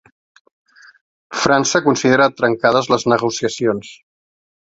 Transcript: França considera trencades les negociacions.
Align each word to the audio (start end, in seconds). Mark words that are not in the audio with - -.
França 1.41 1.81
considera 1.89 2.29
trencades 2.41 2.91
les 2.95 3.05
negociacions. 3.15 3.93